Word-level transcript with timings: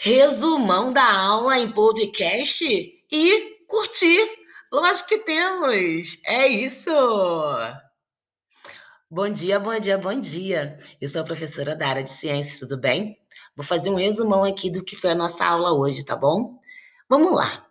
resumão 0.00 0.92
da 0.92 1.12
aula 1.12 1.58
em 1.58 1.72
podcast 1.72 2.64
e 3.10 3.56
curtir. 3.66 4.28
Lógico 4.72 5.08
que 5.08 5.18
temos. 5.18 6.22
É 6.24 6.46
isso. 6.46 6.90
Bom 9.10 9.28
dia, 9.28 9.58
bom 9.58 9.76
dia, 9.78 9.98
bom 9.98 10.20
dia. 10.20 10.78
Eu 11.00 11.08
sou 11.08 11.22
a 11.22 11.24
professora 11.24 11.74
da 11.74 11.88
área 11.88 12.04
de 12.04 12.12
ciências, 12.12 12.60
tudo 12.60 12.78
bem? 12.78 13.18
Vou 13.56 13.64
fazer 13.64 13.90
um 13.90 13.96
resumão 13.96 14.44
aqui 14.44 14.70
do 14.70 14.84
que 14.84 14.94
foi 14.94 15.10
a 15.10 15.16
nossa 15.16 15.44
aula 15.44 15.72
hoje, 15.72 16.04
tá 16.04 16.14
bom? 16.14 16.60
Vamos 17.08 17.34
lá. 17.34 17.66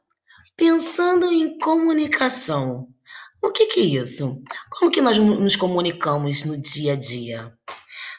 Pensando 0.58 1.32
em 1.32 1.58
comunicação, 1.60 2.90
o 3.42 3.52
que, 3.52 3.68
que 3.68 3.80
é 3.80 4.02
isso? 4.02 4.42
Como 4.72 4.92
que 4.92 5.02
nós 5.02 5.18
nos 5.18 5.56
comunicamos 5.56 6.44
no 6.44 6.60
dia 6.60 6.94
a 6.94 6.96
dia? 6.98 7.54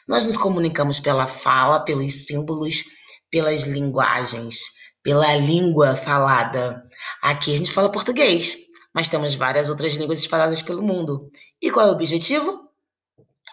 Nós 0.07 0.25
nos 0.25 0.37
comunicamos 0.37 0.99
pela 0.99 1.27
fala, 1.27 1.81
pelos 1.81 2.25
símbolos, 2.25 2.98
pelas 3.29 3.63
linguagens, 3.63 4.79
pela 5.03 5.35
língua 5.35 5.95
falada. 5.95 6.83
Aqui 7.21 7.53
a 7.53 7.57
gente 7.57 7.71
fala 7.71 7.91
português, 7.91 8.57
mas 8.93 9.09
temos 9.09 9.35
várias 9.35 9.69
outras 9.69 9.93
línguas 9.93 10.19
espalhadas 10.19 10.61
pelo 10.61 10.83
mundo. 10.83 11.29
E 11.61 11.69
qual 11.71 11.87
é 11.87 11.89
o 11.89 11.93
objetivo? 11.93 12.69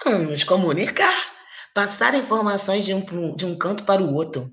Nos 0.04 0.45
comunicar, 0.45 1.16
passar 1.74 2.15
informações 2.15 2.84
de 2.84 2.95
um, 2.95 3.34
de 3.34 3.45
um 3.45 3.56
canto 3.56 3.84
para 3.84 4.02
o 4.02 4.15
outro. 4.15 4.52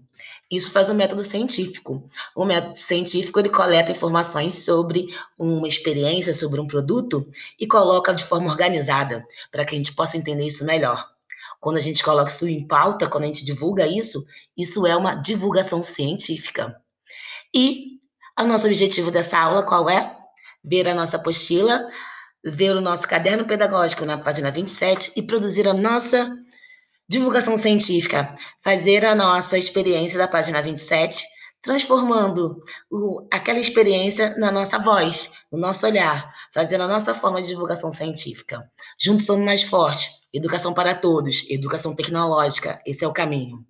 Isso 0.51 0.69
faz 0.69 0.89
o 0.89 0.93
método 0.93 1.23
científico. 1.23 2.07
O 2.35 2.45
método 2.45 2.77
científico 2.77 3.39
ele 3.39 3.49
coleta 3.49 3.91
informações 3.91 4.63
sobre 4.63 5.07
uma 5.37 5.67
experiência, 5.67 6.33
sobre 6.33 6.61
um 6.61 6.67
produto 6.67 7.27
e 7.59 7.65
coloca 7.65 8.13
de 8.13 8.23
forma 8.23 8.51
organizada 8.51 9.25
para 9.51 9.65
que 9.65 9.73
a 9.73 9.77
gente 9.77 9.93
possa 9.93 10.17
entender 10.17 10.45
isso 10.45 10.63
melhor. 10.63 11.12
Quando 11.63 11.77
a 11.77 11.79
gente 11.79 12.03
coloca 12.03 12.29
isso 12.29 12.45
em 12.45 12.67
pauta, 12.67 13.07
quando 13.07 13.23
a 13.23 13.27
gente 13.27 13.45
divulga 13.45 13.87
isso, 13.87 14.21
isso 14.57 14.85
é 14.85 14.97
uma 14.97 15.15
divulgação 15.15 15.81
científica. 15.81 16.75
E 17.55 17.99
o 18.37 18.43
nosso 18.43 18.67
objetivo 18.67 19.09
dessa 19.09 19.39
aula 19.39 19.63
qual 19.63 19.89
é? 19.89 20.13
Ver 20.61 20.89
a 20.89 20.93
nossa 20.93 21.15
apostila, 21.15 21.87
ver 22.43 22.75
o 22.75 22.81
nosso 22.81 23.07
caderno 23.07 23.45
pedagógico 23.45 24.03
na 24.03 24.17
página 24.17 24.51
27 24.51 25.13
e 25.15 25.21
produzir 25.21 25.65
a 25.65 25.73
nossa 25.73 26.29
divulgação 27.07 27.55
científica, 27.55 28.35
fazer 28.61 29.05
a 29.05 29.15
nossa 29.15 29.57
experiência 29.57 30.19
da 30.19 30.27
página 30.27 30.61
27, 30.61 31.23
transformando 31.61 32.61
o, 32.91 33.25
aquela 33.31 33.59
experiência 33.59 34.35
na 34.37 34.51
nossa 34.51 34.77
voz, 34.79 35.31
no 35.49 35.57
nosso 35.57 35.85
olhar, 35.85 36.29
fazendo 36.53 36.81
a 36.83 36.89
nossa 36.89 37.15
forma 37.15 37.41
de 37.41 37.47
divulgação 37.47 37.89
científica. 37.89 38.69
Juntos 38.99 39.25
somos 39.25 39.45
mais 39.45 39.63
fortes. 39.63 40.22
Educação 40.33 40.73
para 40.73 40.95
todos, 40.95 41.45
educação 41.47 41.95
tecnológica, 41.95 42.81
esse 42.87 43.05
é 43.05 43.07
o 43.07 43.13
caminho. 43.13 43.63